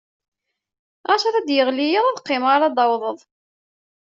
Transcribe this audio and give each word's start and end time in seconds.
Ɣas 1.09 1.23
ad 1.25 1.35
d-yeɣli 1.47 1.87
yiḍ, 1.91 2.05
ad 2.07 2.21
qqimeɣ 2.21 2.49
ar 2.55 2.61
d-tawḍeḍ. 2.67 3.19